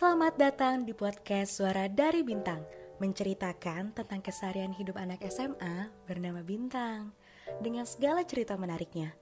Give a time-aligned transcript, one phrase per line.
[0.00, 2.64] Selamat datang di podcast Suara dari Bintang
[3.04, 7.12] Menceritakan tentang keseharian hidup anak SMA bernama Bintang.
[7.60, 9.12] Dengan segala cerita menariknya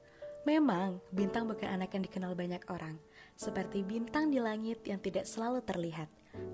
[0.47, 2.95] Memang, Bintang bukan anak yang dikenal banyak orang
[3.35, 6.07] Seperti bintang di langit yang tidak selalu terlihat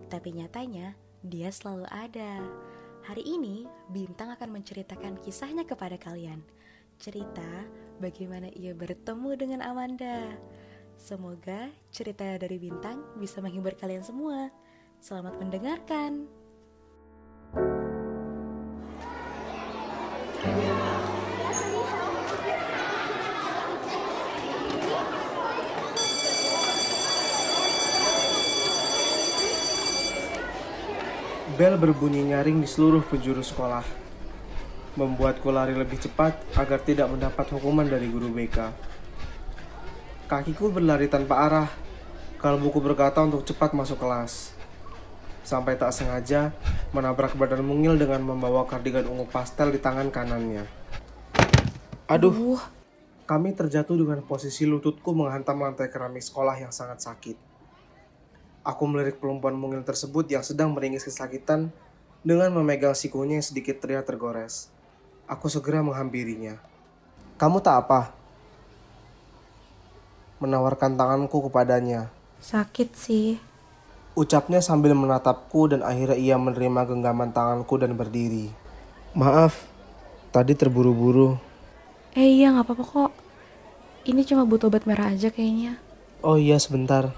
[0.09, 2.41] Tapi nyatanya, dia selalu ada.
[3.04, 6.41] Hari ini, Bintang akan menceritakan kisahnya kepada kalian.
[6.96, 7.68] Cerita
[8.00, 10.32] bagaimana ia bertemu dengan Amanda
[10.95, 14.48] Semoga cerita dari Bintang bisa menghibur kalian semua.
[15.02, 16.26] Selamat mendengarkan.
[31.54, 33.86] Bel berbunyi nyaring di seluruh penjuru sekolah.
[34.98, 38.74] Membuatku lari lebih cepat agar tidak mendapat hukuman dari guru BK.
[40.25, 41.69] Kakiku berlari tanpa arah,
[42.41, 44.56] kalbuku berkata untuk cepat masuk kelas.
[45.45, 46.56] Sampai tak sengaja
[46.97, 50.64] menabrak badan mungil dengan membawa kardigan ungu pastel di tangan kanannya.
[52.08, 52.56] Aduh,
[53.28, 57.36] kami terjatuh dengan posisi lututku menghantam lantai keramik sekolah yang sangat sakit.
[58.64, 61.69] Aku melirik perempuan mungil tersebut yang sedang meringis kesakitan
[62.25, 64.72] dengan memegang sikunya yang sedikit terlihat tergores.
[65.28, 66.56] Aku segera menghampirinya.
[67.36, 68.23] Kamu tak apa?
[70.42, 72.10] Menawarkan tanganku kepadanya.
[72.42, 73.38] Sakit sih.
[74.14, 78.50] Ucapnya sambil menatapku dan akhirnya ia menerima genggaman tanganku dan berdiri.
[79.14, 79.66] Maaf,
[80.34, 81.38] tadi terburu-buru.
[82.14, 83.12] Eh iya nggak apa-apa kok.
[84.06, 85.78] Ini cuma butuh obat merah aja kayaknya.
[86.22, 87.10] Oh iya sebentar.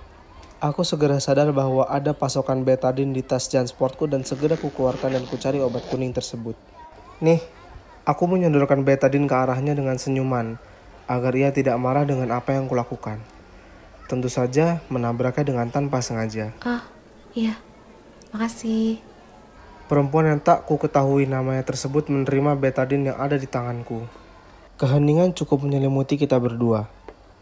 [0.57, 5.61] Aku segera sadar bahwa ada pasokan betadine di tas jansportku dan segera kukeluarkan dan kucari
[5.61, 6.57] obat kuning tersebut.
[7.21, 7.45] Nih,
[8.09, 10.57] aku menyodorkan betadine ke arahnya dengan senyuman
[11.07, 13.23] agar ia tidak marah dengan apa yang kulakukan.
[14.07, 16.55] Tentu saja menabraknya dengan tanpa sengaja.
[16.63, 16.87] Ah,
[17.35, 17.59] iya.
[18.31, 19.03] Makasih.
[19.87, 24.07] Perempuan yang tak ku ketahui namanya tersebut menerima betadine yang ada di tanganku.
[24.77, 26.91] Keheningan cukup menyelimuti kita berdua.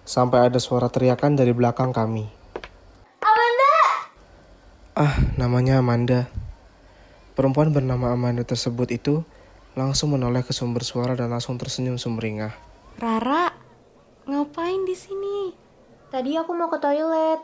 [0.05, 2.44] Sampai ada suara teriakan dari belakang kami.
[4.94, 6.31] Ah, namanya Amanda.
[7.34, 9.27] Perempuan bernama Amanda tersebut itu
[9.75, 12.55] langsung menoleh ke sumber suara dan langsung tersenyum sumringah.
[13.03, 13.50] Rara,
[14.25, 15.53] ngapain di sini?
[16.09, 17.41] Tadi aku mau ke toilet.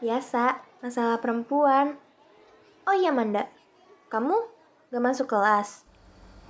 [0.00, 1.98] Biasa, masalah perempuan.
[2.88, 3.46] Oh iya, Manda.
[4.08, 4.36] Kamu
[4.90, 5.86] gak masuk kelas?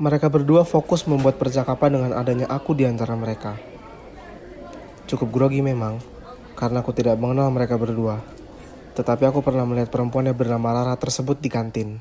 [0.01, 3.55] Mereka berdua fokus membuat percakapan dengan adanya aku di antara mereka.
[5.07, 6.01] Cukup grogi memang,
[6.57, 8.19] karena aku tidak mengenal mereka berdua.
[8.97, 12.01] Tetapi aku pernah melihat perempuan yang bernama Rara tersebut di kantin.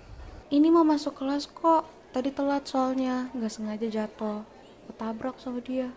[0.52, 1.88] Ini mau masuk kelas kok.
[2.12, 4.44] Tadi telat soalnya, nggak sengaja jatuh.
[4.92, 5.92] Ketabrak sama dia.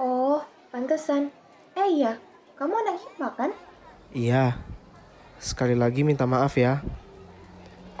[0.00, 0.40] Oh,
[0.72, 1.28] pantesan.
[1.76, 2.16] Eh iya,
[2.56, 3.50] kamu anak hikmah kan?
[4.16, 4.56] Iya,
[5.36, 6.80] sekali lagi minta maaf ya.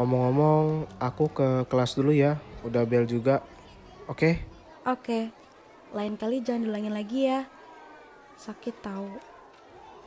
[0.00, 2.40] Omong-omong, aku ke kelas dulu ya.
[2.64, 3.44] Udah bel juga.
[4.08, 4.40] Oke?
[4.88, 5.28] Oke,
[5.92, 7.44] lain kali jangan diulangin lagi ya.
[8.40, 9.20] Sakit tahu.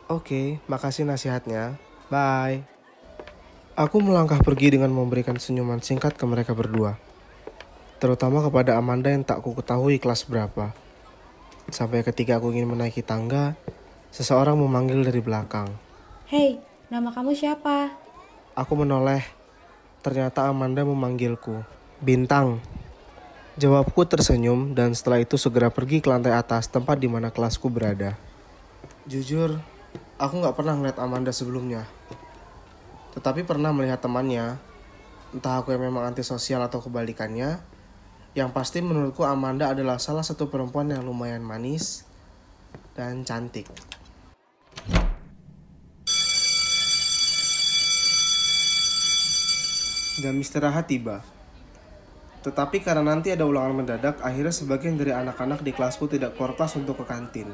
[0.09, 1.78] Oke, makasih nasihatnya.
[2.09, 2.66] Bye.
[3.78, 6.97] Aku melangkah pergi dengan memberikan senyuman singkat ke mereka berdua.
[8.02, 10.84] Terutama kepada Amanda yang tak ku ketahui kelas berapa.
[11.74, 13.58] Sampai ketika aku ingin menaiki tangga,
[14.14, 15.74] seseorang memanggil dari belakang.
[16.30, 16.62] Hei,
[16.94, 17.90] nama kamu siapa?
[18.53, 19.26] Aku menoleh.
[20.06, 21.66] Ternyata Amanda memanggilku.
[21.98, 22.62] Bintang.
[23.58, 28.14] Jawabku tersenyum dan setelah itu segera pergi ke lantai atas tempat di mana kelasku berada.
[29.09, 29.58] Jujur,
[30.22, 31.90] aku nggak pernah melihat Amanda sebelumnya.
[33.18, 34.59] Tetapi pernah melihat temannya.
[35.34, 37.58] Entah aku yang memang antisosial atau kebalikannya.
[38.35, 42.03] Yang pasti menurutku Amanda adalah salah satu perempuan yang lumayan manis
[42.91, 43.63] dan cantik.
[50.19, 51.23] Jam istirahat tiba.
[52.44, 56.75] Tetapi karena nanti ada ulangan mendadak, akhirnya sebagian dari anak-anak di kelasku tidak keluar kelas
[56.75, 57.47] untuk ke kantin.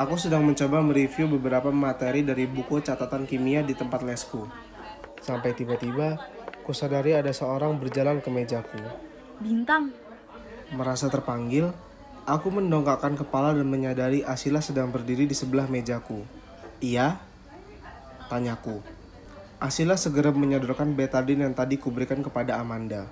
[0.00, 4.48] Aku sedang mencoba mereview beberapa materi dari buku catatan kimia di tempat lesku.
[5.20, 6.16] Sampai tiba-tiba,
[6.64, 9.09] kusadari ada seorang berjalan ke mejaku.
[9.40, 9.96] Bintang.
[10.70, 11.72] Merasa terpanggil,
[12.28, 16.22] aku mendongakkan kepala dan menyadari Asila sedang berdiri di sebelah mejaku.
[16.84, 17.16] Iya?
[18.28, 18.84] Tanyaku.
[19.56, 23.08] Asila segera menyodorkan betadine yang tadi kuberikan kepada Amanda.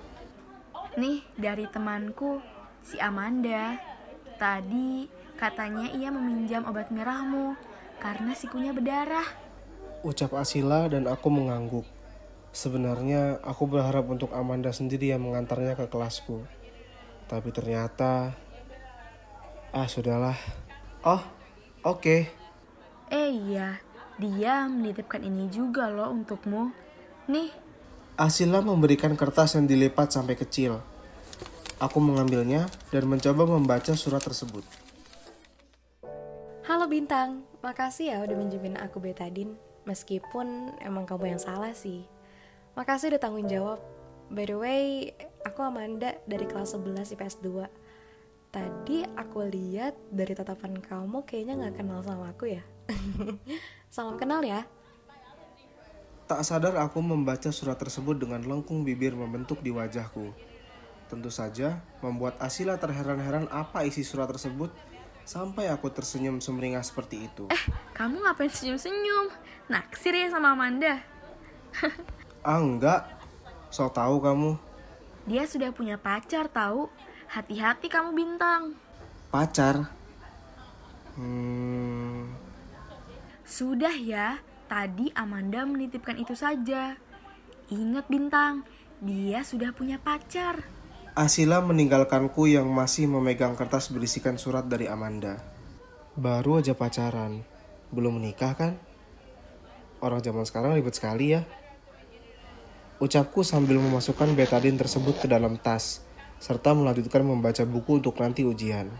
[0.97, 2.41] Nih, dari temanku,
[2.85, 3.77] si Amanda.
[4.39, 7.57] Tadi katanya ia meminjam obat merahmu
[7.99, 9.27] karena sikunya berdarah.
[10.05, 11.98] Ucap Asila dan aku mengangguk.
[12.49, 16.41] Sebenarnya aku berharap untuk Amanda sendiri yang mengantarnya ke kelasku.
[17.29, 18.33] Tapi ternyata...
[19.69, 20.33] Ah, sudahlah.
[21.05, 21.21] Oh,
[21.85, 22.25] oke.
[23.13, 23.77] Eh iya,
[24.17, 26.73] dia menitipkan ini juga loh untukmu.
[27.29, 27.53] Nih,
[28.19, 30.83] Asila memberikan kertas yang dilipat sampai kecil.
[31.79, 34.67] Aku mengambilnya dan mencoba membaca surat tersebut.
[36.67, 39.55] Halo Bintang, makasih ya udah minjemin aku betadin.
[39.87, 42.03] Meskipun emang kamu yang salah sih.
[42.79, 43.83] Makasih udah tanggung jawab.
[44.31, 45.11] By the way,
[45.43, 47.67] aku Amanda dari kelas 11 IPS 2.
[48.55, 52.63] Tadi aku lihat dari tatapan kamu kayaknya nggak kenal sama aku ya.
[53.91, 54.63] Salam kenal ya.
[56.23, 60.31] Tak sadar aku membaca surat tersebut dengan lengkung bibir membentuk di wajahku.
[61.11, 64.71] Tentu saja, membuat Asila terheran-heran apa isi surat tersebut
[65.27, 67.43] sampai aku tersenyum sumringah seperti itu.
[67.51, 69.35] eh, kamu ngapain senyum-senyum?
[69.67, 71.03] Naksir ya sama Amanda?
[72.49, 73.05] Ah enggak,
[73.69, 74.57] so tahu kamu.
[75.29, 76.89] Dia sudah punya pacar tahu.
[77.29, 78.73] Hati-hati kamu bintang.
[79.29, 79.85] Pacar?
[81.13, 82.33] Hmm,
[83.45, 86.97] Sudah ya, tadi Amanda menitipkan itu saja.
[87.69, 88.65] Ingat bintang,
[88.97, 90.65] dia sudah punya pacar.
[91.13, 95.37] Asila meninggalkanku yang masih memegang kertas berisikan surat dari Amanda.
[96.17, 97.45] Baru aja pacaran,
[97.93, 98.73] belum menikah kan?
[100.01, 101.45] Orang zaman sekarang ribet sekali ya.
[102.99, 106.03] Ucapku sambil memasukkan betadin tersebut ke dalam tas,
[106.35, 108.91] serta melanjutkan membaca buku untuk nanti ujian.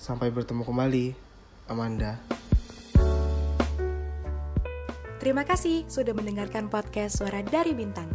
[0.00, 1.12] Sampai bertemu kembali,
[1.68, 2.16] Amanda.
[5.20, 8.08] Terima kasih sudah mendengarkan podcast Suara dari Bintang.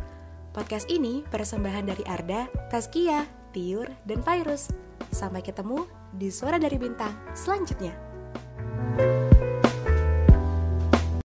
[0.57, 4.73] Podcast ini persembahan dari Arda, Tazkia, Tiur, dan Virus.
[5.13, 5.85] Sampai ketemu
[6.17, 8.08] di Suara dari Bintang selanjutnya.